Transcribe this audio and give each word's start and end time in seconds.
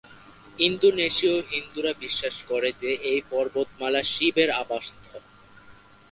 ইন্দোনেশিয় 0.59 1.35
হিন্দুরা 1.51 1.91
বিশ্বাস 2.03 2.35
করে 2.49 2.69
যে 2.81 2.91
এই 3.11 3.19
পর্বতমালা 3.31 4.01
শিব 4.13 4.35
এর 4.37 4.49
আবাসস্থল। 4.61 5.21